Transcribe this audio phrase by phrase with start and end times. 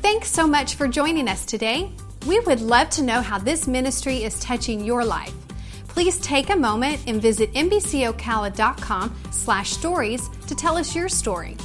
[0.00, 1.90] Thanks so much for joining us today.
[2.26, 5.34] We would love to know how this ministry is touching your life.
[5.88, 11.56] Please take a moment and visit mbcocala.com slash stories to tell us your story.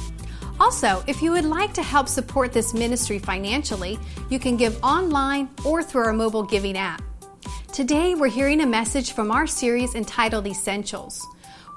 [0.58, 3.98] Also, if you would like to help support this ministry financially,
[4.30, 7.02] you can give online or through our mobile giving app.
[7.72, 11.24] Today, we're hearing a message from our series entitled Essentials.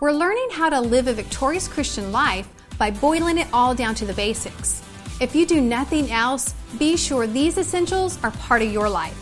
[0.01, 2.47] We're learning how to live a victorious Christian life
[2.77, 4.83] by boiling it all down to the basics.
[5.19, 9.17] If you do nothing else, be sure these essentials are part of your life.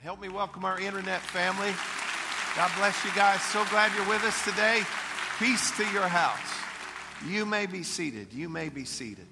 [0.00, 1.74] Help me welcome our internet family.
[2.56, 3.42] God bless you guys.
[3.42, 4.80] So glad you're with us today.
[5.38, 6.38] Peace to your house.
[7.28, 8.32] You may be seated.
[8.32, 9.26] You may be seated.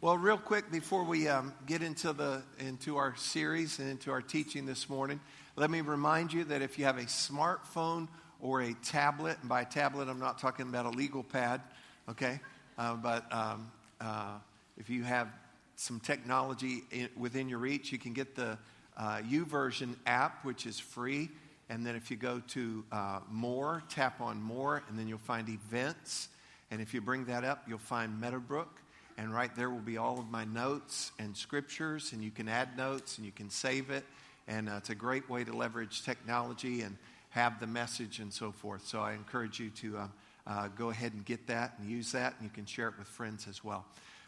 [0.00, 4.22] Well, real quick before we um, get into the into our series and into our
[4.22, 5.20] teaching this morning,
[5.56, 8.08] let me remind you that if you have a smartphone
[8.40, 11.60] or a tablet, and by tablet I'm not talking about a legal pad,
[12.08, 12.40] okay,
[12.78, 13.70] uh, but um,
[14.02, 14.38] uh,
[14.76, 15.28] if you have
[15.76, 18.58] some technology in, within your reach, you can get the
[18.96, 21.30] uh, YouVersion app, which is free.
[21.68, 25.48] And then if you go to uh, More, tap on More, and then you'll find
[25.48, 26.28] Events.
[26.70, 28.80] And if you bring that up, you'll find Meadowbrook.
[29.18, 32.76] And right there will be all of my notes and scriptures, and you can add
[32.76, 34.04] notes and you can save it.
[34.48, 36.96] And uh, it's a great way to leverage technology and
[37.30, 38.86] have the message and so forth.
[38.86, 40.06] So I encourage you to uh,
[40.46, 43.08] uh, go ahead and get that and use that, and you can share it with
[43.08, 43.84] friends as well.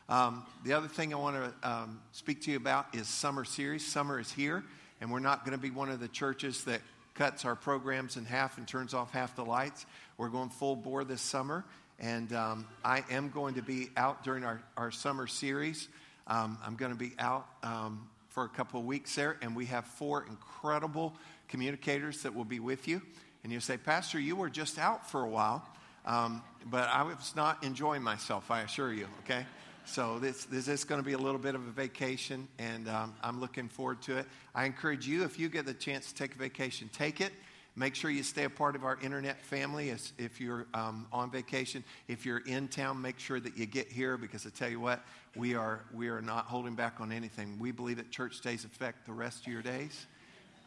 [0.09, 3.87] Um, the other thing I want to um, speak to you about is summer series.
[3.87, 4.63] Summer is here,
[5.01, 6.83] and we're not going to be one of the churches that
[7.15, 9.87] cuts our programs in half and turns off half the lights.
[10.19, 11.65] We're going full bore this summer,
[11.99, 15.89] and um, I am going to be out during our, our summer series.
[16.27, 19.67] Um, I'm going to be out um, for a couple of weeks there, and we
[19.67, 21.15] have four incredible
[21.49, 23.01] communicators that will be with you.
[23.43, 25.67] And you say, Pastor, you were just out for a while.
[26.07, 29.47] Um, but I was not enjoying myself, I assure you, okay?
[29.87, 33.15] So this, this is going to be a little bit of a vacation, and um,
[33.23, 34.27] I'm looking forward to it.
[34.55, 37.33] I encourage you, if you get the chance to take a vacation, take it.
[37.77, 41.83] Make sure you stay a part of our internet family if you're um, on vacation.
[42.07, 45.05] If you're in town, make sure that you get here because I tell you what,
[45.35, 47.59] we are, we are not holding back on anything.
[47.59, 50.07] We believe that church days affect the rest of your days,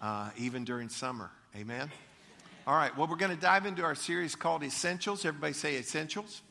[0.01, 1.31] uh, even during summer.
[1.55, 1.89] Amen?
[2.67, 5.23] All right, well, we're going to dive into our series called Essentials.
[5.23, 6.41] Everybody say Essentials.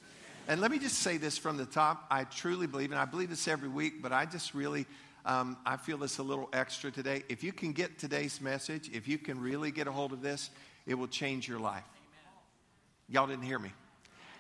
[0.49, 2.06] And let me just say this from the top.
[2.10, 4.87] I truly believe, and I believe this every week, but I just really,
[5.27, 7.22] um, I feel this a little extra today.
[7.28, 10.49] If you can get today's message, if you can really get a hold of this,
[10.87, 11.84] it will change your life.
[13.10, 13.72] Y'all didn't hear me.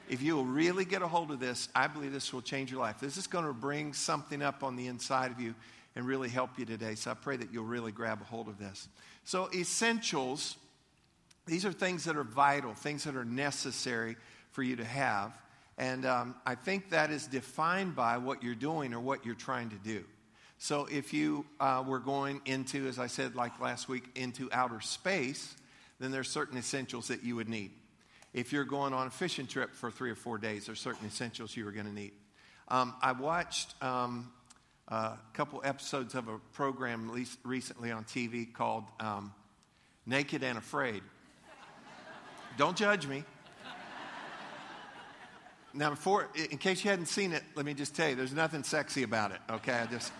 [0.08, 2.80] If you will really get a hold of this, I believe this will change your
[2.80, 3.00] life.
[3.00, 5.54] This is going to bring something up on the inside of you
[5.94, 6.94] and really help you today.
[6.94, 8.88] So I pray that you'll really grab a hold of this.
[9.24, 10.56] So, essentials
[11.46, 14.16] these are things that are vital, things that are necessary
[14.50, 15.32] for you to have.
[15.78, 19.70] And um, I think that is defined by what you're doing or what you're trying
[19.70, 20.04] to do.
[20.58, 24.80] So if you uh, were going into, as I said, like last week, into outer
[24.80, 25.54] space,
[26.00, 27.70] then there's certain essentials that you would need.
[28.32, 31.56] If you're going on a fishing trip for three or four days, there's certain essentials
[31.56, 32.12] you are going to need.
[32.68, 34.32] Um, I watched um,
[34.88, 37.10] a couple episodes of a program
[37.44, 39.32] recently on TV called um,
[40.06, 41.02] Naked and Afraid.
[42.56, 43.24] Don't judge me.
[45.74, 48.64] Now, before, in case you hadn't seen it, let me just tell you, there's nothing
[48.64, 49.40] sexy about it.
[49.50, 50.10] Okay, I just,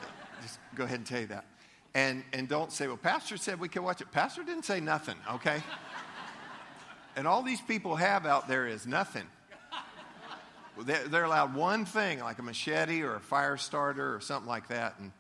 [0.43, 1.47] just go ahead and tell you that,
[1.95, 4.13] and and don't say, well, Pastor said we could watch it.
[4.13, 5.17] Pastor didn't say nothing.
[5.33, 5.63] Okay,
[7.17, 9.25] and all these people have out there is nothing.
[10.79, 14.69] They're, they're allowed one thing, like a machete or a fire starter or something like
[14.69, 15.11] that, and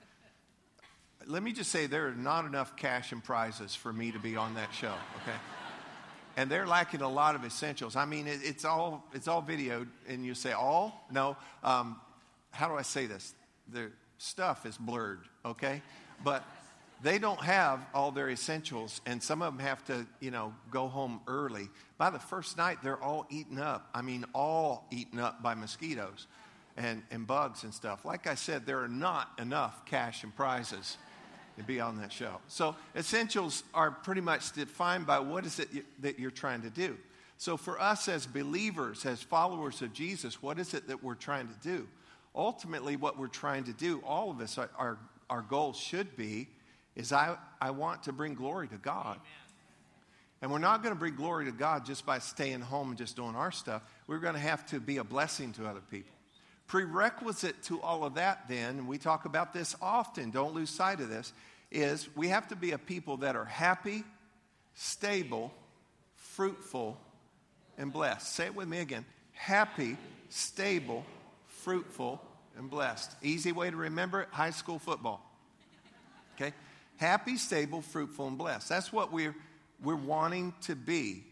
[1.26, 4.36] let me just say there are not enough cash and prizes for me to be
[4.36, 4.92] on that show.
[5.22, 5.36] Okay
[6.36, 7.96] and they're lacking a lot of essentials.
[7.96, 11.06] I mean, it, it's all it's all videoed, and you say all?
[11.10, 11.36] No.
[11.64, 12.00] Um,
[12.50, 13.34] how do I say this?
[13.68, 15.82] Their stuff is blurred, okay?
[16.24, 16.44] But
[17.02, 20.88] they don't have all their essentials, and some of them have to, you know, go
[20.88, 21.68] home early.
[21.98, 23.90] By the first night, they're all eaten up.
[23.94, 26.26] I mean, all eaten up by mosquitoes
[26.76, 28.04] and, and bugs and stuff.
[28.04, 30.96] Like I said, there are not enough cash and prizes
[31.56, 32.36] to be on that show.
[32.48, 35.68] So essentials are pretty much defined by what is it
[36.02, 36.96] that you're trying to do.
[37.38, 41.48] So for us as believers, as followers of Jesus, what is it that we're trying
[41.48, 41.86] to do?
[42.34, 44.98] Ultimately, what we're trying to do, all of us, our,
[45.30, 46.48] our goal should be,
[46.94, 49.16] is I, I want to bring glory to God.
[49.16, 49.46] Amen.
[50.42, 53.16] And we're not going to bring glory to God just by staying home and just
[53.16, 53.82] doing our stuff.
[54.06, 56.15] We're going to have to be a blessing to other people.
[56.66, 61.00] Prerequisite to all of that, then, and we talk about this often, don't lose sight
[61.00, 61.32] of this,
[61.70, 64.04] is we have to be a people that are happy,
[64.74, 65.52] stable,
[66.14, 66.98] fruitful,
[67.78, 68.34] and blessed.
[68.34, 69.96] Say it with me again happy,
[70.30, 71.04] stable,
[71.46, 72.20] fruitful,
[72.56, 73.14] and blessed.
[73.22, 75.20] Easy way to remember it high school football.
[76.34, 76.52] Okay?
[76.96, 78.68] Happy, stable, fruitful, and blessed.
[78.68, 79.36] That's what we're,
[79.82, 81.22] we're wanting to be.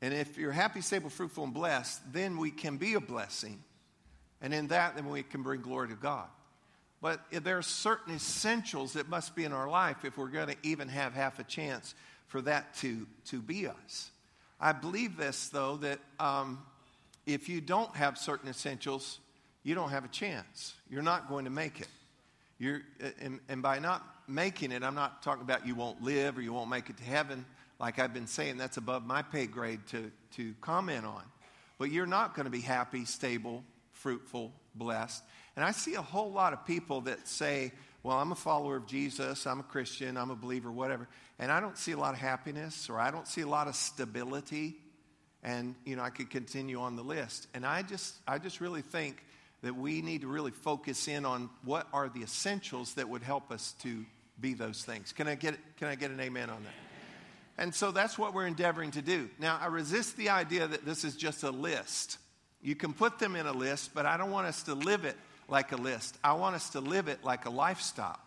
[0.00, 3.62] And if you're happy, stable, fruitful, and blessed, then we can be a blessing.
[4.40, 6.26] And in that, then we can bring glory to God.
[7.00, 10.56] But there are certain essentials that must be in our life if we're going to
[10.62, 11.94] even have half a chance
[12.26, 14.10] for that to, to be us.
[14.60, 16.58] I believe this, though, that um,
[17.26, 19.20] if you don't have certain essentials,
[19.62, 20.74] you don't have a chance.
[20.90, 21.88] You're not going to make it.
[22.58, 22.82] You're,
[23.20, 26.52] and, and by not making it, I'm not talking about you won't live or you
[26.52, 27.44] won't make it to heaven.
[27.78, 31.22] Like I've been saying, that's above my pay grade to, to comment on.
[31.78, 33.62] But you're not going to be happy, stable,
[33.98, 35.22] fruitful, blessed.
[35.56, 37.72] And I see a whole lot of people that say,
[38.02, 41.08] well, I'm a follower of Jesus, I'm a Christian, I'm a believer, whatever.
[41.38, 43.74] And I don't see a lot of happiness or I don't see a lot of
[43.74, 44.76] stability.
[45.42, 47.48] And, you know, I could continue on the list.
[47.54, 49.24] And I just, I just really think
[49.62, 53.50] that we need to really focus in on what are the essentials that would help
[53.50, 54.04] us to
[54.40, 55.12] be those things.
[55.12, 56.74] Can I get, can I get an amen on that?
[57.60, 59.28] And so that's what we're endeavoring to do.
[59.40, 62.18] Now, I resist the idea that this is just a list.
[62.62, 65.16] You can put them in a list, but I don't want us to live it
[65.48, 66.16] like a list.
[66.22, 68.18] I want us to live it like a lifestyle.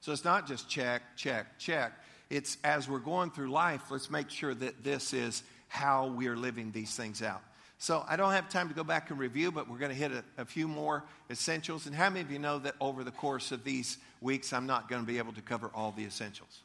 [0.00, 1.92] So it's not just check, check, check.
[2.28, 6.36] It's as we're going through life, let's make sure that this is how we are
[6.36, 7.42] living these things out.
[7.78, 10.12] So I don't have time to go back and review, but we're going to hit
[10.12, 11.86] a, a, few more essentials.
[11.86, 14.88] And how many of you know that over the course of these weeks, I'm not
[14.88, 16.60] going to be able to cover all the essentials?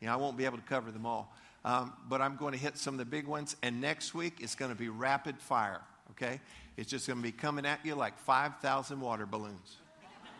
[0.00, 1.32] You know, I won't be able to cover them all.
[1.68, 3.54] Um, but I'm going to hit some of the big ones.
[3.62, 5.82] And next week, it's going to be rapid fire,
[6.12, 6.40] okay?
[6.78, 9.76] It's just going to be coming at you like 5,000 water balloons.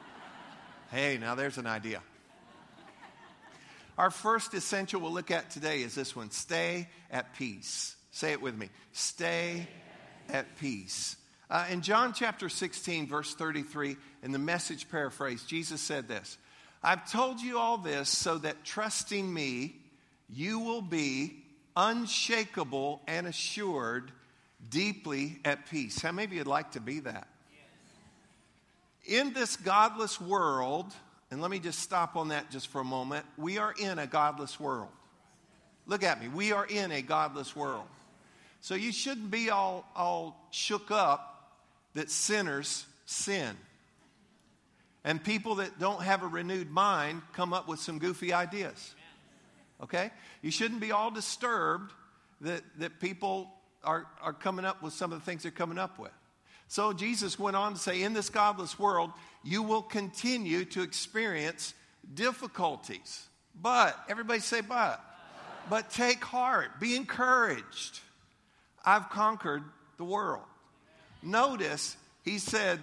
[0.91, 2.01] hey, now there's an idea.
[3.99, 7.95] Our first essential we'll look at today is this one stay at peace.
[8.11, 9.69] Say it with me stay
[10.31, 11.17] at peace.
[11.51, 16.39] Uh, in John chapter 16, verse 33, in the message paraphrase, Jesus said this
[16.83, 19.75] I've told you all this so that trusting me,
[20.29, 21.45] you will be
[21.77, 24.11] unshakable and assured,
[24.69, 26.01] deeply at peace.
[26.01, 27.29] How many of you would like to be that?
[29.07, 30.93] In this godless world,
[31.31, 33.25] and let me just stop on that just for a moment.
[33.37, 34.89] We are in a godless world.
[35.87, 36.29] Look at me.
[36.29, 37.87] We are in a godless world.
[38.61, 41.53] So you shouldn't be all, all shook up
[41.95, 43.57] that sinners sin.
[45.05, 48.95] And people that don't have a renewed mind come up with some goofy ideas.
[49.83, 50.11] Okay?
[50.43, 51.93] You shouldn't be all disturbed
[52.41, 53.51] that, that people
[53.85, 56.13] are, are coming up with some of the things they're coming up with.
[56.69, 61.75] So Jesus went on to say, In this godless world, you will continue to experience
[62.13, 63.27] difficulties.
[63.61, 65.03] But, everybody say, but.
[65.71, 68.01] But take heart, be encouraged.
[68.85, 69.65] I've conquered
[69.97, 70.45] the world.
[71.23, 72.81] Notice, he said,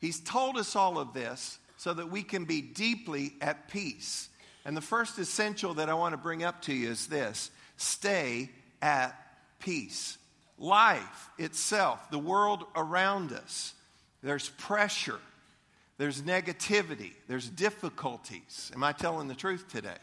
[0.00, 4.28] he's told us all of this so that we can be deeply at peace.
[4.64, 8.50] And the first essential that I want to bring up to you is this stay
[8.80, 9.14] at
[9.58, 10.18] peace.
[10.58, 13.74] Life itself, the world around us,
[14.22, 15.18] there's pressure,
[15.98, 18.70] there's negativity, there's difficulties.
[18.74, 19.96] Am I telling the truth today?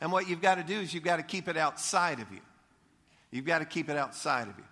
[0.00, 2.40] And what you've got to do is you've got to keep it outside of you.
[3.30, 4.64] You've got to keep it outside of you.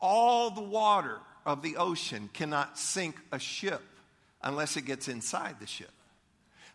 [0.00, 3.82] All the water of the ocean cannot sink a ship
[4.42, 5.90] unless it gets inside the ship.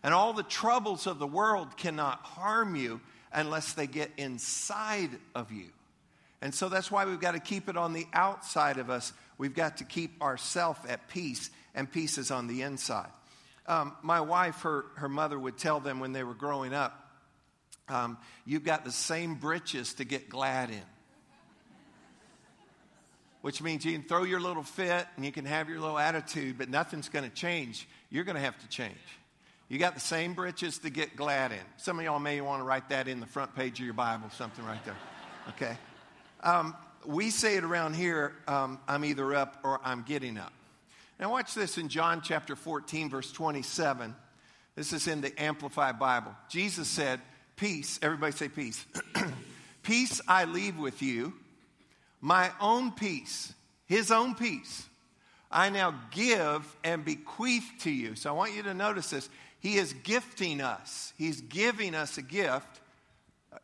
[0.02, 3.00] And all the troubles of the world cannot harm you
[3.32, 5.66] unless they get inside of you.
[6.40, 9.12] And so that's why we've got to keep it on the outside of us.
[9.38, 13.10] We've got to keep ourselves at peace, and peace is on the inside.
[13.66, 16.98] Um, my wife, her, her mother would tell them when they were growing up,
[17.88, 20.82] um, You've got the same britches to get glad in.
[23.40, 26.58] Which means you can throw your little fit and you can have your little attitude,
[26.58, 27.88] but nothing's going to change.
[28.10, 28.94] You're going to have to change.
[29.72, 31.58] You got the same britches to get glad in.
[31.78, 34.28] Some of y'all may want to write that in the front page of your Bible,
[34.28, 34.98] something right there.
[35.48, 35.78] Okay?
[36.42, 36.76] Um,
[37.06, 40.52] we say it around here um, I'm either up or I'm getting up.
[41.18, 44.14] Now, watch this in John chapter 14, verse 27.
[44.76, 46.34] This is in the Amplified Bible.
[46.50, 47.22] Jesus said,
[47.56, 48.84] Peace, everybody say peace.
[49.82, 51.32] peace I leave with you,
[52.20, 53.54] my own peace,
[53.86, 54.86] his own peace.
[55.50, 58.14] I now give and bequeath to you.
[58.16, 59.28] So I want you to notice this.
[59.62, 62.80] He is gifting us, he's giving us a gift,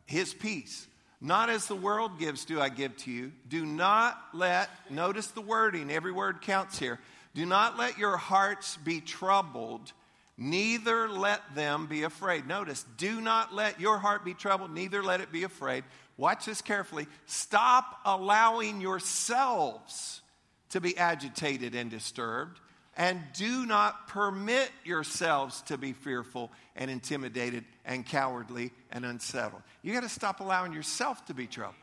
[0.05, 0.87] his peace.
[1.19, 3.33] Not as the world gives, do I give to you.
[3.49, 7.01] Do not let, notice the wording, every word counts here.
[7.35, 9.91] Do not let your hearts be troubled,
[10.37, 12.47] neither let them be afraid.
[12.47, 15.83] Notice, do not let your heart be troubled, neither let it be afraid.
[16.15, 17.07] Watch this carefully.
[17.25, 20.21] Stop allowing yourselves
[20.69, 22.57] to be agitated and disturbed,
[22.99, 29.61] and do not permit yourselves to be fearful and intimidated and cowardly and unsettled.
[29.81, 31.75] You got to stop allowing yourself to be troubled.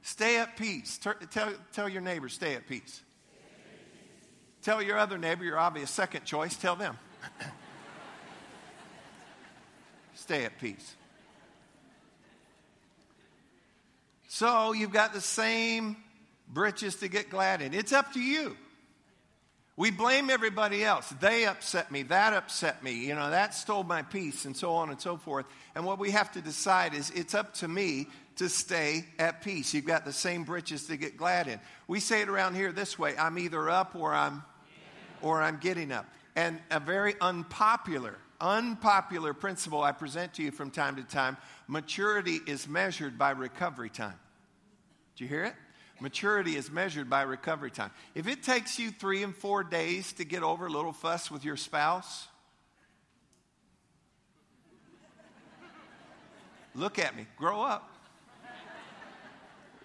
[0.00, 0.98] Stay at peace.
[1.30, 3.02] Tell, tell your neighbor, stay at peace.
[4.62, 6.96] Tell your other neighbor, your obvious second choice, tell them.
[10.14, 10.96] stay at peace.
[14.28, 15.98] So you've got the same
[16.48, 17.74] britches to get glad in.
[17.74, 18.56] It's up to you.
[19.76, 21.12] We blame everybody else.
[21.20, 22.04] They upset me.
[22.04, 22.92] That upset me.
[22.92, 25.46] You know, that stole my peace, and so on and so forth.
[25.74, 29.74] And what we have to decide is it's up to me to stay at peace.
[29.74, 31.58] You've got the same britches to get glad in.
[31.88, 34.44] We say it around here this way I'm either up or I'm,
[35.22, 36.06] or I'm getting up.
[36.36, 42.38] And a very unpopular, unpopular principle I present to you from time to time maturity
[42.46, 44.18] is measured by recovery time.
[45.16, 45.54] Do you hear it?
[46.00, 47.90] Maturity is measured by recovery time.
[48.14, 51.44] If it takes you three and four days to get over a little fuss with
[51.44, 52.26] your spouse,
[56.74, 57.90] look at me, grow up.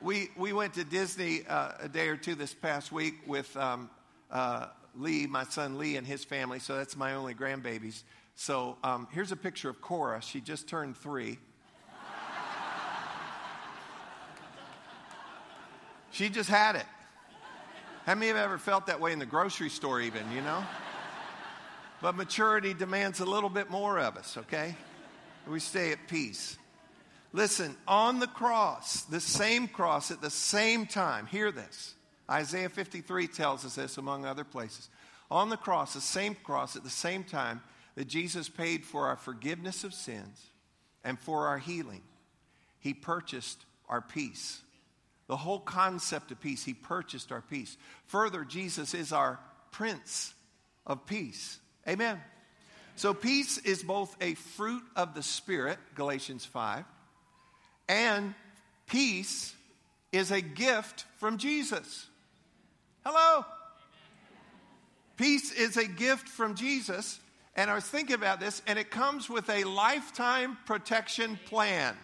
[0.02, 3.90] We, we went to Disney uh, a day or two this past week with um,
[4.32, 8.04] uh, Lee, my son Lee, and his family, so that's my only grandbabies.
[8.36, 10.22] So um, here's a picture of Cora.
[10.22, 11.38] She just turned three.
[16.20, 16.86] She just had it.
[18.06, 20.66] How many have ever felt that way in the grocery store, even, you know?
[22.02, 24.76] But maturity demands a little bit more of us, okay?
[25.48, 26.58] We stay at peace.
[27.32, 31.94] Listen, on the cross, the same cross at the same time, hear this.
[32.30, 34.90] Isaiah 53 tells us this, among other places.
[35.32, 37.62] On the cross, the same cross at the same time
[37.96, 40.48] that Jesus paid for our forgiveness of sins
[41.02, 42.02] and for our healing,
[42.82, 44.64] he purchased our peace
[45.30, 46.66] the whole concept of peace.
[46.66, 47.78] He purchased our peace.
[48.08, 49.40] Further, Jesus is our
[49.72, 50.34] Prince
[50.88, 51.60] of Peace.
[51.88, 52.20] Amen.
[52.96, 56.84] So, peace is both a fruit of the Spirit, Galatians 5,
[57.88, 58.34] and
[58.88, 59.54] peace
[60.12, 62.08] is a gift from Jesus.
[63.06, 63.46] Hello?
[65.16, 67.20] Peace is a gift from Jesus.
[67.56, 71.96] And I was thinking about this, and it comes with a lifetime protection plan.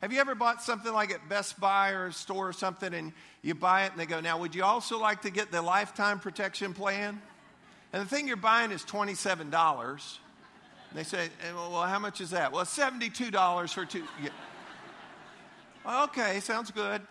[0.00, 3.12] Have you ever bought something like at Best Buy or a store or something and
[3.42, 6.20] you buy it and they go, now, would you also like to get the lifetime
[6.20, 7.20] protection plan?
[7.92, 9.40] And the thing you're buying is $27.
[9.42, 12.52] And they say, eh, well, how much is that?
[12.52, 14.04] Well, $72 for two.
[14.22, 16.04] Yeah.
[16.04, 17.02] Okay, sounds good.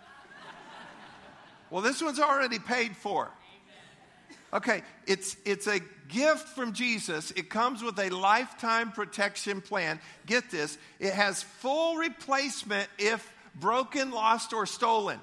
[1.69, 3.29] Well, this one's already paid for.
[4.53, 7.31] Okay, it's, it's a gift from Jesus.
[7.31, 9.99] It comes with a lifetime protection plan.
[10.25, 15.19] Get this it has full replacement if broken, lost, or stolen.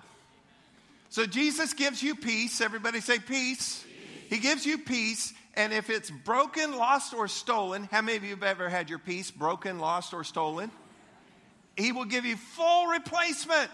[1.08, 2.60] So Jesus gives you peace.
[2.60, 3.82] Everybody say peace.
[3.82, 3.84] peace.
[4.28, 5.32] He gives you peace.
[5.56, 8.98] And if it's broken, lost, or stolen, how many of you have ever had your
[8.98, 10.70] peace broken, lost, or stolen?
[11.76, 13.70] He will give you full replacement.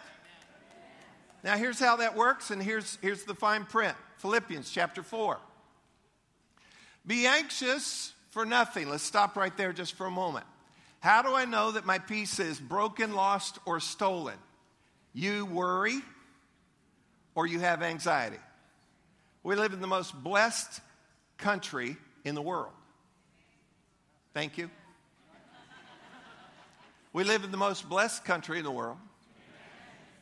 [1.43, 5.39] Now, here's how that works, and here's, here's the fine print Philippians chapter 4.
[7.07, 8.89] Be anxious for nothing.
[8.89, 10.45] Let's stop right there just for a moment.
[11.01, 14.37] How do I know that my peace is broken, lost, or stolen?
[15.15, 16.01] You worry
[17.35, 18.37] or you have anxiety.
[19.43, 20.81] We live in the most blessed
[21.39, 22.73] country in the world.
[24.35, 24.71] Thank you.
[27.15, 28.99] We live in the most blessed country in the world,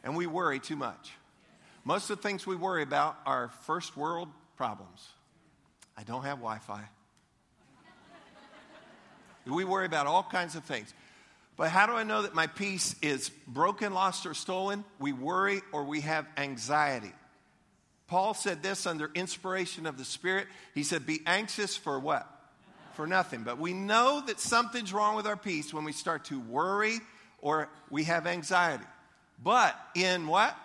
[0.04, 1.12] and we worry too much.
[1.84, 5.08] Most of the things we worry about are first world problems.
[5.96, 6.82] I don't have Wi Fi.
[9.46, 10.92] we worry about all kinds of things.
[11.56, 14.84] But how do I know that my peace is broken, lost, or stolen?
[15.00, 17.12] We worry or we have anxiety.
[18.06, 20.46] Paul said this under inspiration of the Spirit.
[20.74, 22.26] He said, Be anxious for what?
[22.94, 23.42] For nothing.
[23.42, 27.00] But we know that something's wrong with our peace when we start to worry
[27.40, 28.84] or we have anxiety.
[29.42, 30.56] But in what?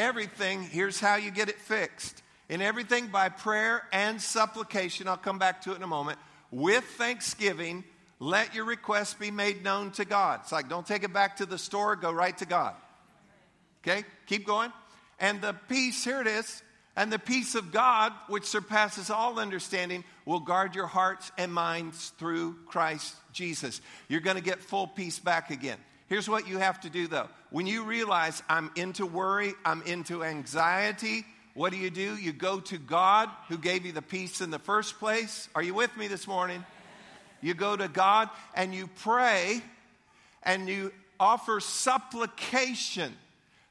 [0.00, 2.22] Everything, here's how you get it fixed.
[2.48, 6.18] In everything by prayer and supplication, I'll come back to it in a moment,
[6.50, 7.84] with thanksgiving,
[8.18, 10.40] let your requests be made known to God.
[10.42, 12.74] It's like, don't take it back to the store, go right to God.
[13.82, 14.72] Okay, keep going.
[15.18, 16.62] And the peace, here it is,
[16.96, 22.12] and the peace of God, which surpasses all understanding, will guard your hearts and minds
[22.18, 23.80] through Christ Jesus.
[24.08, 25.78] You're going to get full peace back again.
[26.10, 27.28] Here's what you have to do though.
[27.50, 31.24] When you realize I'm into worry, I'm into anxiety,
[31.54, 32.16] what do you do?
[32.16, 35.48] You go to God who gave you the peace in the first place.
[35.54, 36.64] Are you with me this morning?
[37.40, 39.62] You go to God and you pray
[40.42, 43.14] and you offer supplication.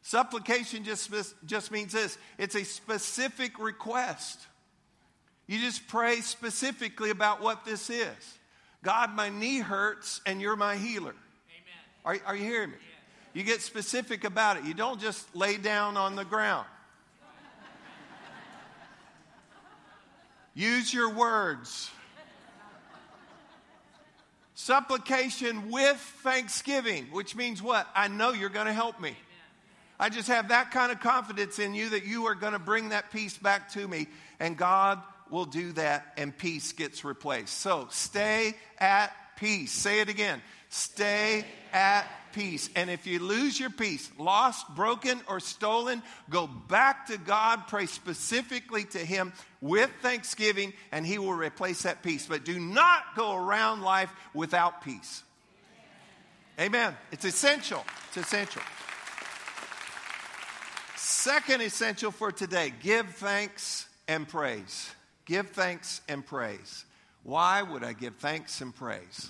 [0.01, 1.12] Supplication just,
[1.46, 4.39] just means this it's a specific request.
[5.46, 8.38] You just pray specifically about what this is.
[8.81, 11.15] God, my knee hurts and you're my healer.
[12.06, 12.77] Are, are you hearing me?
[13.34, 14.63] You get specific about it.
[14.65, 16.65] You don't just lay down on the ground.
[20.56, 21.89] Use your words.
[24.56, 27.88] Supplication with thanksgiving, which means what?
[27.96, 29.15] I know you're going to help me.
[30.00, 32.89] I just have that kind of confidence in you that you are going to bring
[32.89, 34.08] that peace back to me,
[34.39, 37.58] and God will do that, and peace gets replaced.
[37.60, 39.72] So stay at peace.
[39.72, 40.41] Say it again.
[40.69, 42.69] Stay at peace.
[42.75, 47.86] And if you lose your peace, lost, broken, or stolen, go back to God, pray
[47.86, 52.27] specifically to Him with thanksgiving, and He will replace that peace.
[52.27, 55.24] But do not go around life without peace.
[56.60, 56.96] Amen.
[57.12, 57.84] It's essential.
[58.10, 58.62] It's essential.
[60.96, 64.91] Second essential for today give thanks and praise.
[65.25, 66.86] Give thanks and praise.
[67.29, 69.29] Why would I give thanks and praise?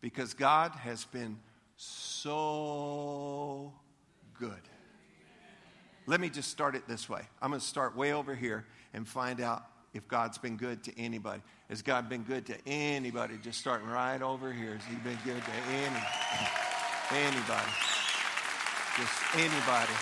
[0.00, 1.40] Because God has been
[1.76, 3.72] so
[4.38, 4.52] good.
[6.06, 7.22] Let me just start it this way.
[7.42, 8.64] I'm going to start way over here
[8.94, 11.42] and find out if God's been good to anybody.
[11.68, 13.38] Has God been good to anybody?
[13.42, 14.74] Just starting right over here.
[14.76, 16.02] Has He been good to any,
[17.26, 17.72] anybody?
[18.96, 19.94] Just anybody.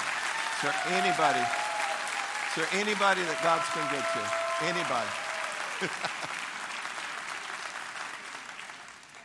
[0.52, 1.40] Is there anybody?
[1.40, 4.20] Is there anybody that God's been good to?
[4.68, 6.28] Anybody?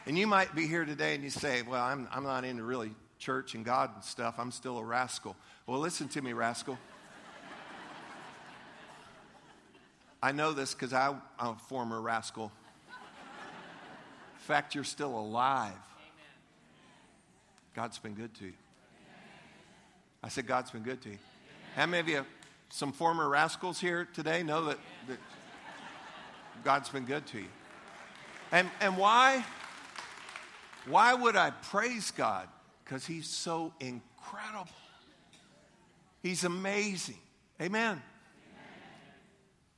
[0.05, 2.91] And you might be here today and you say, Well, I'm, I'm not into really
[3.19, 4.35] church and God and stuff.
[4.37, 5.35] I'm still a rascal.
[5.65, 6.77] Well, listen to me, rascal.
[10.21, 12.51] I know this because I'm a former rascal.
[12.89, 15.71] In fact, you're still alive.
[17.73, 18.53] God's been good to you.
[20.21, 21.17] I said, God's been good to you.
[21.75, 22.25] How many of you,
[22.69, 25.17] some former rascals here today, know that, that
[26.63, 27.47] God's been good to you?
[28.51, 29.43] And, and why?
[30.87, 32.47] Why would I praise God?
[32.83, 34.67] Because He's so incredible.
[36.21, 37.17] He's amazing.
[37.61, 37.81] Amen.
[37.91, 38.01] Amen.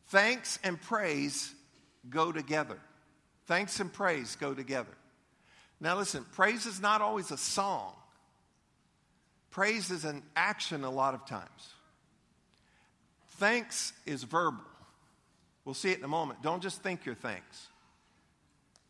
[0.07, 1.53] Thanks and praise
[2.09, 2.77] go together.
[3.47, 4.95] Thanks and praise go together.
[5.79, 7.93] Now, listen, praise is not always a song,
[9.51, 11.69] praise is an action a lot of times.
[13.37, 14.63] Thanks is verbal.
[15.65, 16.41] We'll see it in a moment.
[16.41, 17.67] Don't just think your thanks.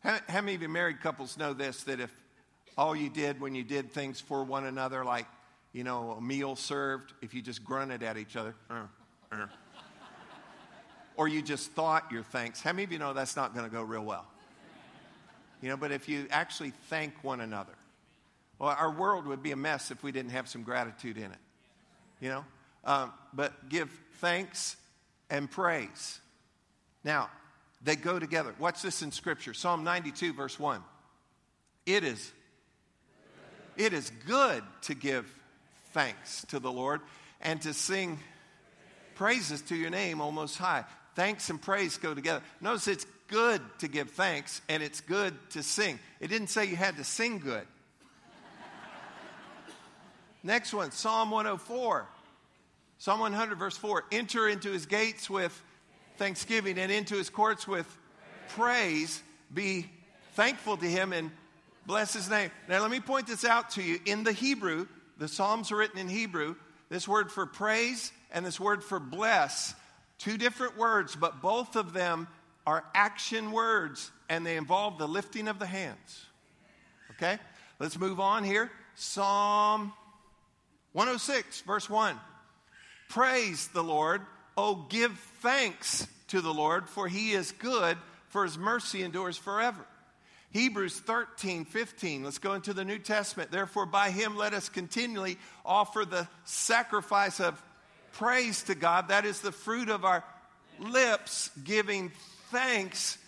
[0.06, 2.14] How, how many of you married couples know this that if
[2.78, 5.26] all you did when you did things for one another, like,
[5.72, 8.82] you know, a meal served, if you just grunted at each other, uh,
[9.32, 9.46] uh,
[11.16, 13.70] or you just thought your thanks, how many of you know that's not going to
[13.70, 14.28] go real well?
[15.60, 17.74] You know, but if you actually thank one another,
[18.60, 21.38] well, our world would be a mess if we didn't have some gratitude in it.
[22.20, 22.44] You know?
[22.84, 23.90] Um, but give
[24.20, 24.76] thanks
[25.30, 26.20] and praise.
[27.02, 27.28] Now,
[27.86, 28.52] they go together.
[28.58, 30.82] Watch this in Scripture Psalm 92, verse 1.
[31.86, 32.32] It is,
[33.76, 35.32] it is good to give
[35.92, 37.00] thanks to the Lord
[37.40, 38.18] and to sing
[39.14, 40.84] praises to your name, O Most High.
[41.14, 42.42] Thanks and praise go together.
[42.60, 46.00] Notice it's good to give thanks and it's good to sing.
[46.18, 47.66] It didn't say you had to sing good.
[50.42, 52.08] Next one, Psalm 104.
[52.98, 54.04] Psalm 100, verse 4.
[54.10, 55.62] Enter into his gates with
[56.16, 57.86] thanksgiving and into his courts with
[58.50, 59.22] praise.
[59.52, 59.86] Be
[60.34, 61.30] thankful to him and
[61.86, 62.50] bless his name.
[62.68, 63.98] Now, let me point this out to you.
[64.04, 64.86] In the Hebrew,
[65.18, 66.56] the Psalms are written in Hebrew.
[66.88, 69.74] This word for praise and this word for bless,
[70.18, 72.28] two different words, but both of them
[72.66, 76.26] are action words and they involve the lifting of the hands.
[77.12, 77.38] Okay?
[77.78, 78.70] Let's move on here.
[78.94, 79.92] Psalm
[80.92, 82.16] 106, verse 1.
[83.08, 84.22] Praise the Lord
[84.56, 87.96] Oh, give thanks to the Lord, for he is good,
[88.28, 89.84] for his mercy endures forever.
[90.50, 92.24] Hebrews 13, 15.
[92.24, 93.50] Let's go into the New Testament.
[93.50, 97.62] Therefore, by him let us continually offer the sacrifice of
[98.12, 99.08] praise to God.
[99.08, 100.24] That is the fruit of our
[100.78, 102.10] lips, giving
[102.50, 103.18] thanks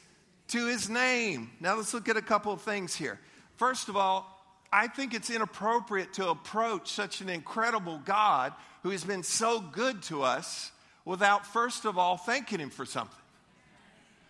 [0.48, 1.50] to his name.
[1.60, 3.20] Now, let's look at a couple of things here.
[3.56, 4.26] First of all,
[4.72, 10.02] I think it's inappropriate to approach such an incredible God who has been so good
[10.04, 10.72] to us
[11.08, 13.16] without first of all thanking Him for something.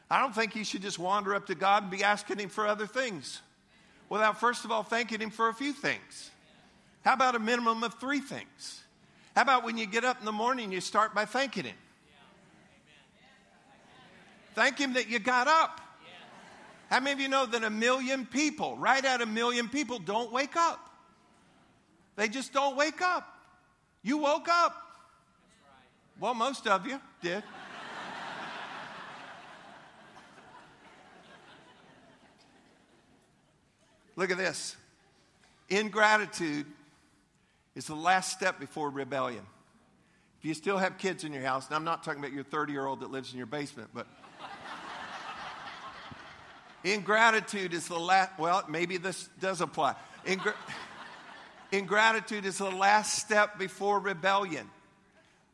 [0.09, 2.69] I don't think you should just wander up to God and be asking Him for
[2.69, 3.43] other things
[4.09, 6.31] without first of all thanking Him for a few things.
[7.05, 8.85] How about a minimum of three things?
[9.35, 11.75] How about when you get up in the morning, you start by thanking Him?
[14.55, 15.81] Thank Him that you got up.
[16.91, 20.33] How many of you know that a million people, right at a million people, don't
[20.33, 20.79] wake up?
[22.15, 23.29] They just don't wake up.
[24.05, 24.88] You woke up.
[26.21, 27.45] Well, most of you did.
[34.17, 34.77] Look at this.
[35.69, 36.67] Ingratitude
[37.77, 39.47] is the last step before rebellion.
[40.41, 42.73] If you still have kids in your house, and I'm not talking about your 30
[42.73, 44.09] year old that lives in your basement, but
[46.83, 49.95] ingratitude is the last, well, maybe this does apply.
[50.27, 50.55] Ingra-
[51.71, 54.69] ingratitude is the last step before rebellion.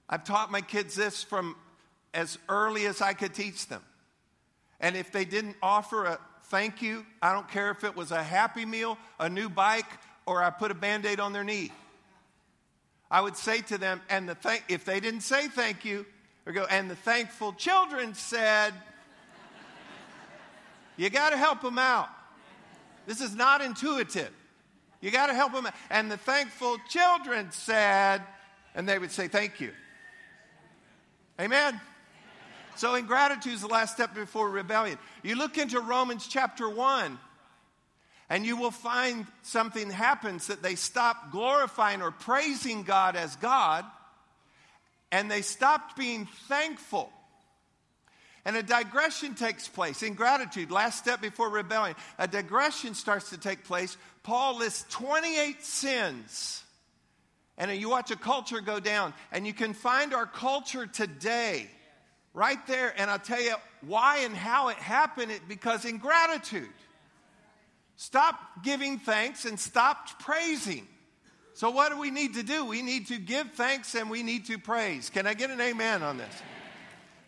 [0.08, 1.56] I've taught my kids this from
[2.12, 3.82] as early as I could teach them.
[4.80, 8.22] And if they didn't offer a thank you, I don't care if it was a
[8.22, 9.86] happy meal, a new bike,
[10.26, 11.72] or I put a band aid on their knee.
[13.10, 16.06] I would say to them, and the thank, if they didn't say thank you,
[16.46, 18.74] or go, and the thankful children said,
[20.96, 22.08] you got to help them out.
[23.06, 24.30] This is not intuitive.
[25.00, 25.74] You got to help them out.
[25.90, 28.22] And the thankful children said,
[28.74, 29.72] and they would say, thank you.
[31.40, 31.80] Amen.
[32.76, 34.98] So ingratitude is the last step before rebellion.
[35.22, 37.18] You look into Romans chapter 1,
[38.28, 43.84] and you will find something happens that they stop glorifying or praising God as God,
[45.12, 47.12] and they stopped being thankful.
[48.44, 50.02] And a digression takes place.
[50.02, 51.96] Ingratitude, last step before rebellion.
[52.18, 53.96] A digression starts to take place.
[54.22, 56.63] Paul lists 28 sins.
[57.56, 59.14] And you watch a culture go down.
[59.30, 61.68] And you can find our culture today
[62.32, 62.92] right there.
[62.96, 65.30] And I'll tell you why and how it happened.
[65.30, 66.68] It because ingratitude.
[67.96, 70.86] Stop giving thanks and stop praising.
[71.54, 72.64] So, what do we need to do?
[72.64, 75.08] We need to give thanks and we need to praise.
[75.10, 76.42] Can I get an amen on this?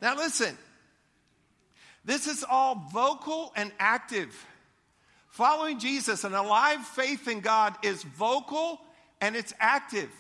[0.02, 0.58] Now, listen,
[2.04, 4.34] this is all vocal and active.
[5.30, 8.80] Following Jesus and a live faith in God is vocal
[9.20, 10.10] and it's active.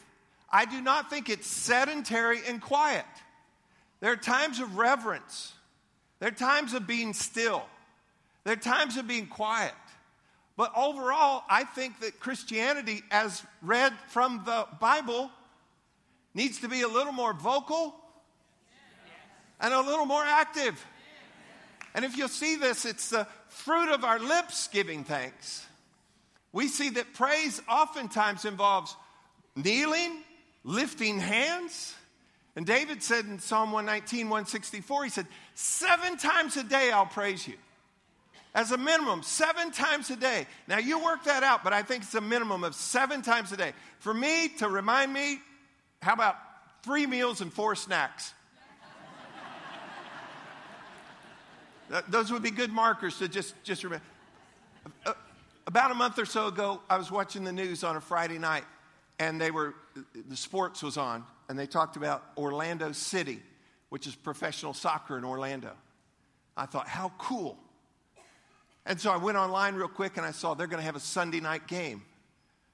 [0.50, 3.04] I do not think it's sedentary and quiet.
[4.00, 5.52] There are times of reverence,
[6.18, 7.64] there are times of being still,
[8.44, 9.74] there are times of being quiet.
[10.56, 15.30] But overall, I think that Christianity, as read from the Bible,
[16.32, 17.94] needs to be a little more vocal
[19.60, 20.82] and a little more active.
[21.94, 25.65] And if you'll see this, it's the fruit of our lips giving thanks.
[26.52, 28.96] We see that praise oftentimes involves
[29.54, 30.22] kneeling,
[30.64, 31.94] lifting hands.
[32.54, 37.46] And David said in Psalm 119, 164, he said, Seven times a day I'll praise
[37.46, 37.54] you
[38.56, 40.46] as a minimum, seven times a day.
[40.66, 43.56] Now, you work that out, but I think it's a minimum of seven times a
[43.58, 43.74] day.
[43.98, 45.40] For me to remind me,
[46.00, 46.36] how about
[46.82, 48.32] three meals and four snacks?
[52.08, 54.04] Those would be good markers to just, just remember.
[55.04, 55.12] Uh,
[55.68, 58.62] About a month or so ago, I was watching the news on a Friday night,
[59.18, 59.74] and they were,
[60.14, 63.42] the sports was on, and they talked about Orlando City,
[63.88, 65.72] which is professional soccer in Orlando.
[66.56, 67.58] I thought, how cool.
[68.86, 71.00] And so I went online real quick and I saw they're going to have a
[71.00, 72.04] Sunday night game.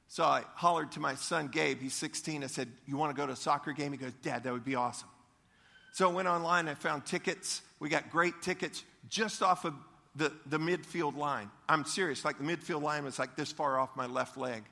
[0.08, 2.44] So I hollered to my son Gabe, he's 16.
[2.44, 3.92] I said, You want to go to a soccer game?
[3.92, 5.08] He goes, Dad, that would be awesome.
[5.94, 7.62] So I went online, I found tickets.
[7.80, 9.74] We got great tickets just off of
[10.16, 11.50] the, the midfield line.
[11.68, 14.64] I'm serious, like the midfield line was like this far off my left leg.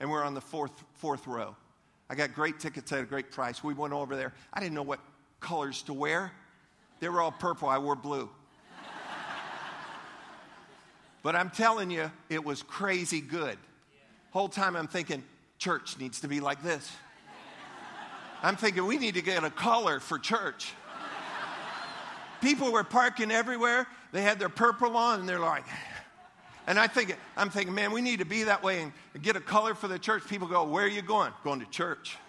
[0.00, 1.56] And we're on the fourth, fourth row.
[2.10, 3.64] I got great tickets at a great price.
[3.64, 4.34] We went over there.
[4.52, 5.00] I didn't know what
[5.40, 6.32] colors to wear.
[7.00, 7.68] They were all purple.
[7.68, 8.28] I wore blue.
[11.22, 13.56] But I'm telling you, it was crazy good.
[14.32, 15.24] Whole time I'm thinking,
[15.58, 16.90] church needs to be like this.
[18.42, 20.74] I'm thinking we need to get a color for church.
[22.44, 23.86] People were parking everywhere.
[24.12, 25.64] They had their purple on, and they're like,
[26.66, 29.40] and I think I'm thinking, man, we need to be that way and get a
[29.40, 30.28] color for the church.
[30.28, 31.32] People go, where are you going?
[31.42, 32.18] Going to church.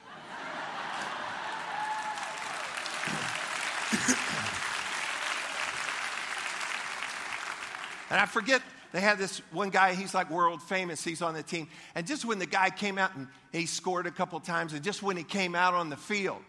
[8.10, 8.62] and I forget
[8.94, 11.68] they had this one guy, he's like world famous, he's on the team.
[11.94, 15.04] And just when the guy came out and he scored a couple times, and just
[15.04, 16.40] when he came out on the field,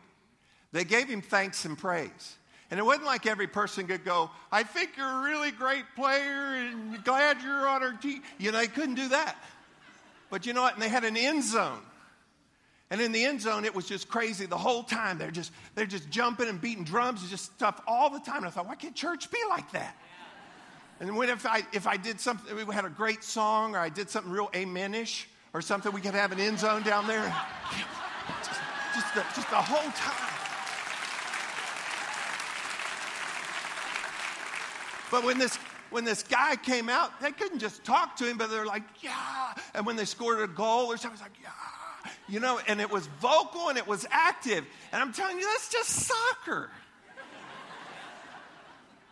[0.71, 2.37] they gave him thanks and praise.
[2.71, 6.57] And it wasn't like every person could go, I think you're a really great player
[6.57, 8.23] and glad you're on our team.
[8.39, 9.37] You know, they couldn't do that.
[10.31, 10.75] But you know what?
[10.75, 11.79] And they had an end zone.
[12.91, 15.19] And in the end zone, it was just crazy the whole time.
[15.19, 18.39] They're just, they're just jumping and beating drums and just stuff all the time.
[18.39, 19.97] And I thought, why can't church be like that?
[21.01, 23.89] And when if I, if I did something, we had a great song or I
[23.89, 27.23] did something real amenish or something, we could have an end zone down there.
[28.43, 28.61] Just,
[28.95, 30.36] just, the, just the whole time.
[35.17, 35.57] But when this,
[35.89, 39.55] when this guy came out, they couldn't just talk to him, but they're like, yeah.
[39.75, 42.11] And when they scored a goal or something, it's like, yeah.
[42.29, 44.67] You know, and it was vocal and it was active.
[44.93, 46.69] And I'm telling you, that's just soccer.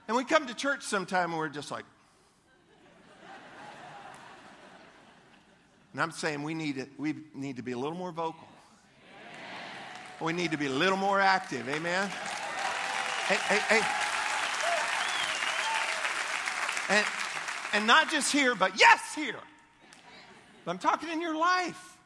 [0.06, 1.86] and we come to church sometime and we're just like,
[5.94, 8.46] and I'm saying we need, to, we need to be a little more vocal.
[10.20, 11.66] We need to be a little more active.
[11.66, 12.10] Amen?
[13.26, 14.03] Hey, hey, hey.
[16.88, 17.06] And,
[17.72, 19.36] and not just here, but yes, here.
[20.64, 21.98] But I'm talking in your life.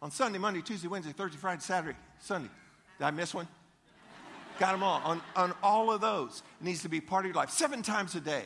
[0.00, 2.50] On Sunday, Monday, Tuesday, Wednesday, Thursday, Friday, Saturday, Sunday.
[2.98, 3.46] Did I miss one?
[4.58, 5.00] Got them all.
[5.04, 7.50] On, on all of those, it needs to be part of your life.
[7.50, 8.44] Seven times a day,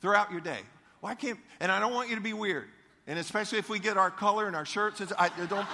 [0.00, 0.60] throughout your day.
[1.00, 2.68] Why can't, and I don't want you to be weird.
[3.06, 5.66] And especially if we get our color and our shirts, I don't.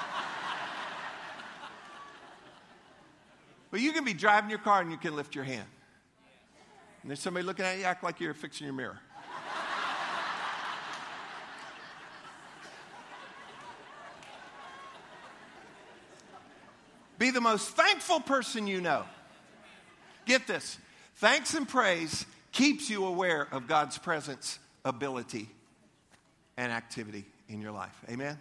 [3.70, 5.66] but you can be driving your car and you can lift your hand.
[7.08, 8.98] And there's somebody looking at you, act like you're fixing your mirror.
[17.18, 19.04] Be the most thankful person you know.
[20.26, 20.76] Get this
[21.14, 25.48] thanks and praise keeps you aware of God's presence, ability,
[26.58, 27.98] and activity in your life.
[28.10, 28.36] Amen?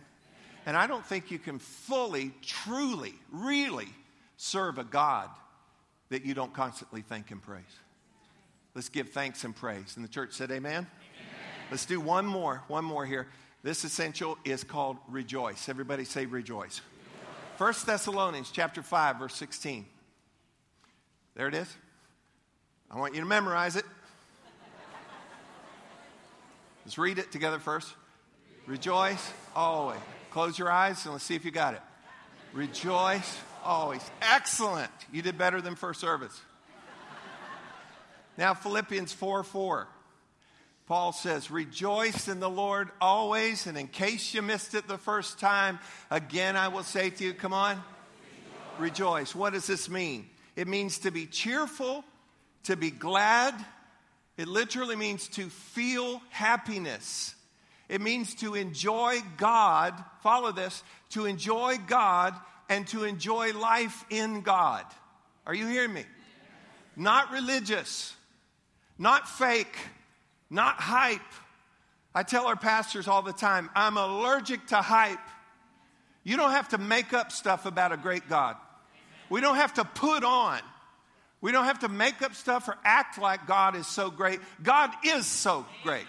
[0.65, 3.87] And I don't think you can fully, truly, really
[4.35, 5.29] serve a God
[6.09, 7.63] that you don't constantly thank and praise.
[8.77, 9.93] Let's give thanks and praise.
[9.95, 10.71] And the church said, Amen?
[10.71, 10.87] Amen.
[11.71, 13.25] Let's do one more, one more here.
[13.63, 15.67] This essential is called rejoice.
[15.67, 16.81] Everybody say rejoice.
[17.57, 19.83] 1 Thessalonians chapter 5 verse 16.
[21.33, 21.75] There it is.
[22.91, 23.85] I want you to memorize it.
[26.85, 27.91] Let's read it together first.
[28.67, 29.97] Rejoice always.
[30.29, 31.81] Close your eyes and let's see if you got it.
[32.53, 34.07] Rejoice always.
[34.21, 34.91] Excellent.
[35.11, 36.39] You did better than first service.
[38.37, 39.87] Now, Philippians 4 4.
[40.87, 43.67] Paul says, Rejoice in the Lord always.
[43.67, 47.33] And in case you missed it the first time, again I will say to you,
[47.33, 47.83] come on,
[48.79, 48.79] rejoice.
[48.79, 49.35] rejoice.
[49.35, 50.29] What does this mean?
[50.55, 52.05] It means to be cheerful,
[52.63, 53.53] to be glad.
[54.37, 57.35] It literally means to feel happiness.
[57.89, 59.93] It means to enjoy God.
[60.21, 62.33] Follow this to enjoy God
[62.69, 64.85] and to enjoy life in God.
[65.45, 66.05] Are you hearing me?
[66.95, 68.16] Not religious,
[68.97, 69.75] not fake
[70.49, 71.21] not hype.
[72.15, 75.19] I tell our pastors all the time I'm allergic to hype.
[76.23, 78.55] You don't have to make up stuff about a great God.
[79.29, 80.59] We don't have to put on.
[81.39, 84.39] We don't have to make up stuff or act like God is so great.
[84.63, 86.05] God is so great.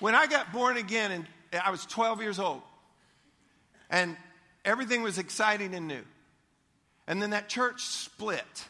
[0.00, 1.26] When I got born again, and
[1.64, 2.62] I was 12 years old,
[3.88, 4.16] and
[4.64, 6.02] everything was exciting and new.
[7.06, 8.68] And then that church split.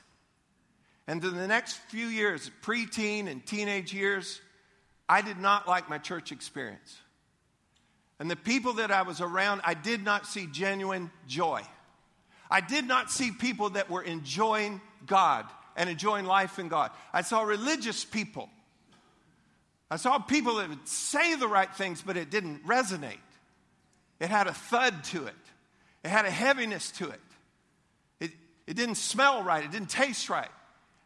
[1.07, 4.41] And in the next few years, preteen and teenage years,
[5.09, 6.99] I did not like my church experience.
[8.19, 11.63] And the people that I was around, I did not see genuine joy.
[12.51, 16.91] I did not see people that were enjoying God and enjoying life in God.
[17.13, 18.49] I saw religious people.
[19.91, 23.19] I saw people that would say the right things, but it didn't resonate.
[24.19, 25.35] It had a thud to it,
[26.03, 27.21] it had a heaviness to it.
[28.19, 28.31] It,
[28.67, 30.49] it didn't smell right, it didn't taste right.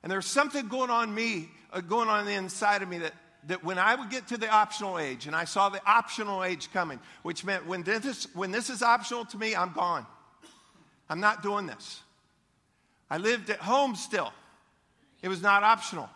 [0.03, 3.13] And there's something going on me, uh, going on the inside of me that,
[3.49, 6.73] that when I would get to the optional age, and I saw the optional age
[6.73, 10.07] coming, which meant when this, when this is optional to me, I'm gone.
[11.09, 12.01] I'm not doing this.
[13.11, 14.33] I lived at home still.
[15.23, 16.09] It was not optional.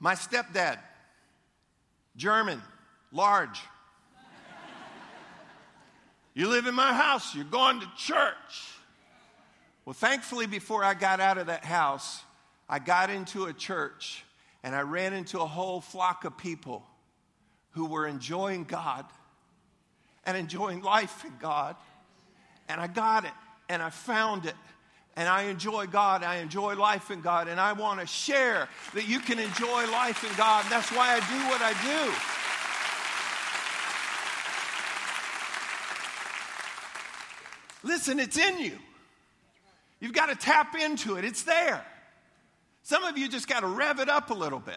[0.00, 0.78] My stepdad,
[2.16, 2.60] German,
[3.12, 3.60] large.
[6.34, 8.34] you live in my house, you're going to church.
[9.84, 12.20] Well, thankfully, before I got out of that house,
[12.68, 14.24] I got into a church
[14.62, 16.84] and I ran into a whole flock of people
[17.72, 19.04] who were enjoying God
[20.24, 21.76] and enjoying life in God.
[22.68, 23.32] And I got it
[23.68, 24.54] and I found it.
[25.16, 26.24] And I enjoy God.
[26.24, 27.46] I enjoy life in God.
[27.46, 30.64] And I want to share that you can enjoy life in God.
[30.68, 32.12] That's why I do what I do.
[37.88, 38.78] Listen, it's in you.
[40.00, 41.84] You've got to tap into it, it's there.
[42.84, 44.76] Some of you just got to rev it up a little bit.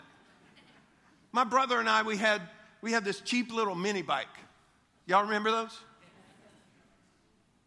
[1.33, 2.41] My brother and I, we had,
[2.81, 4.27] we had this cheap little mini bike.
[5.05, 5.77] Y'all remember those?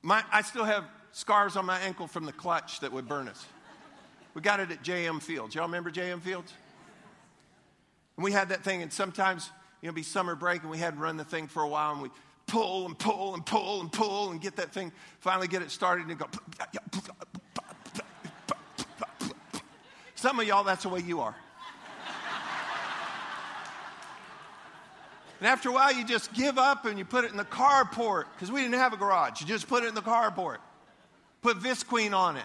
[0.02, 3.44] My, I still have scars on my ankle from the clutch that would burn us.
[4.32, 5.54] We got it at JM Fields.
[5.54, 6.52] Y'all remember JM Fields?
[8.16, 9.50] And we had that thing, and sometimes,
[9.82, 11.92] you know, be summer break, and we had to run the thing for a while,
[11.92, 12.08] and we
[12.46, 16.06] pull and pull and pull and pull and get that thing, finally get it started,
[16.06, 16.26] and go
[20.20, 21.34] some of y'all, that's the way you are.
[25.38, 28.24] And after a while, you just give up and you put it in the carport
[28.34, 29.40] because we didn't have a garage.
[29.40, 30.58] You just put it in the carport.
[31.40, 32.44] Put Visqueen on it.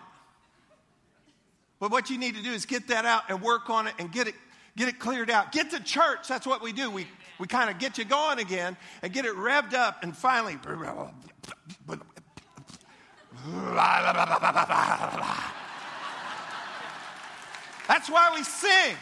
[1.82, 4.10] But what you need to do is get that out and work on it and
[4.10, 4.36] get it,
[4.78, 5.52] get it cleared out.
[5.52, 6.30] Get to church.
[6.30, 6.90] That's what we do.
[6.90, 7.06] We,
[7.38, 10.58] we kind of get you going again and get it revved up and finally.
[17.88, 18.96] That's why we sing.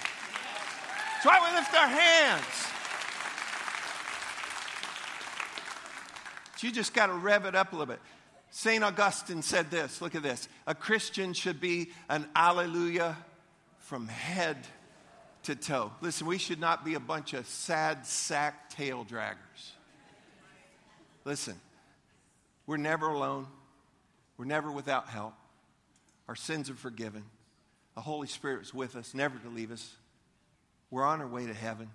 [1.13, 2.73] That's why we lift our hands.
[6.63, 7.99] you just got to rev it up a little bit.
[8.49, 8.83] St.
[8.83, 10.47] Augustine said this look at this.
[10.65, 13.17] A Christian should be an alleluia
[13.79, 14.57] from head
[15.43, 15.91] to toe.
[16.01, 19.71] Listen, we should not be a bunch of sad sack tail draggers.
[21.25, 21.59] Listen,
[22.65, 23.47] we're never alone,
[24.37, 25.33] we're never without help.
[26.27, 27.23] Our sins are forgiven.
[27.95, 29.95] The Holy Spirit is with us, never to leave us.
[30.89, 31.89] We're on our way to heaven.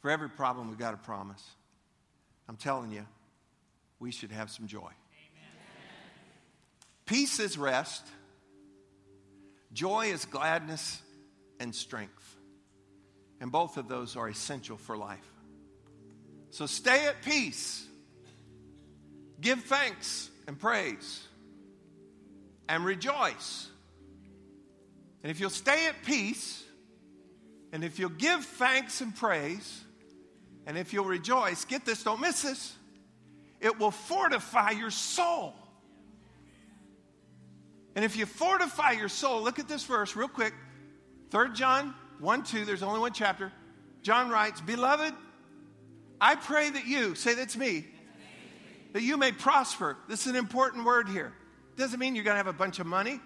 [0.00, 1.42] For every problem, we've got a promise.
[2.48, 3.06] I'm telling you,
[3.98, 4.80] we should have some joy.
[4.80, 4.92] Amen.
[7.06, 8.06] Peace is rest,
[9.72, 11.00] joy is gladness
[11.60, 12.36] and strength.
[13.40, 15.26] And both of those are essential for life.
[16.50, 17.86] So stay at peace,
[19.40, 21.26] give thanks and praise,
[22.68, 23.68] and rejoice.
[25.24, 26.62] And if you'll stay at peace,
[27.72, 29.82] and if you'll give thanks and praise,
[30.64, 32.76] and if you'll rejoice, get this, don't miss this
[33.64, 35.54] it will fortify your soul.
[37.96, 40.52] And if you fortify your soul, look at this verse real quick.
[41.30, 43.50] 3 John 1 2, there's only one chapter.
[44.02, 45.14] John writes, Beloved,
[46.20, 47.86] I pray that you, say that's me,
[48.92, 49.96] that you may prosper.
[50.08, 51.32] This is an important word here.
[51.76, 53.18] Doesn't mean you're going to have a bunch of money.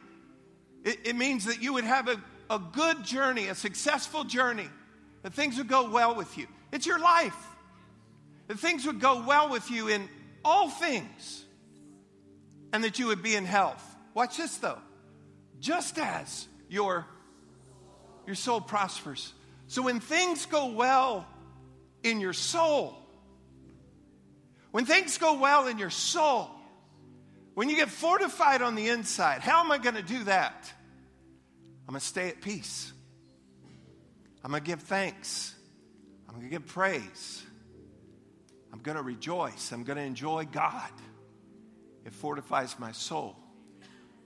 [0.85, 4.69] It, it means that you would have a, a good journey, a successful journey,
[5.23, 6.47] that things would go well with you.
[6.73, 7.37] It's your life.
[8.47, 10.09] That things would go well with you in
[10.45, 11.45] all things,
[12.73, 13.85] and that you would be in health.
[14.15, 14.79] Watch this though.
[15.61, 17.05] Just as your,
[18.27, 19.33] your soul prospers.
[19.67, 21.27] So when things go well
[22.03, 22.97] in your soul,
[24.71, 26.51] when things go well in your soul,
[27.59, 30.73] when you get fortified on the inside, how am I going to do that?
[31.89, 32.93] I'm going to stay at peace.
[34.45, 35.57] I'm going to give thanks.
[36.29, 37.45] I'm going to give praise.
[38.73, 39.73] I'm going to rejoice.
[39.73, 40.93] I'm going to enjoy God.
[42.05, 43.35] It fortifies my soul.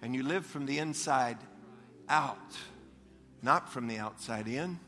[0.03, 1.39] And you live from the inside
[2.11, 2.55] out,
[3.41, 4.79] not from the outside in.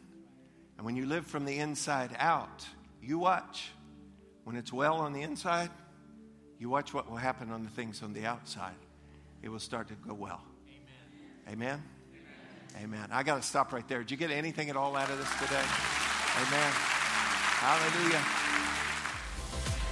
[0.76, 2.66] And when you live from the inside out,
[3.00, 3.70] you watch.
[4.42, 5.70] When it's well on the inside,
[6.58, 8.74] you watch what will happen on the things on the outside.
[9.42, 10.40] It will start to go well.
[11.48, 11.82] Amen.
[11.82, 11.82] Amen.
[12.82, 13.08] Amen.
[13.12, 13.98] I got to stop right there.
[13.98, 15.62] Did you get anything at all out of this today?
[16.36, 16.72] Amen.
[17.60, 18.20] Hallelujah.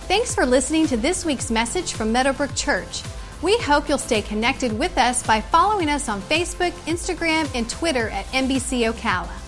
[0.08, 3.02] Thanks for listening to this week's message from Meadowbrook Church.
[3.40, 8.08] We hope you'll stay connected with us by following us on Facebook, Instagram, and Twitter
[8.08, 9.41] at MBC Ocala.